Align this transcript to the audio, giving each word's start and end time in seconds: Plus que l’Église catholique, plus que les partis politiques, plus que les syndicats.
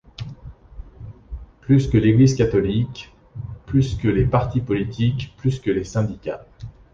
Plus 1.59 1.87
que 1.87 1.95
l’Église 1.99 2.33
catholique, 2.33 3.13
plus 3.67 3.93
que 3.99 4.07
les 4.07 4.25
partis 4.25 4.59
politiques, 4.61 5.35
plus 5.37 5.59
que 5.59 5.69
les 5.69 5.83
syndicats. 5.83 6.43